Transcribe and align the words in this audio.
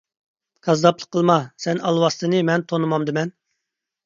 كاززاپلىق 0.67 1.09
قىلما، 1.15 1.35
سەن 1.65 1.83
ئالۋاستىنى 1.91 2.41
مەن 2.49 2.65
تونۇمامدىمەن؟ 2.73 3.35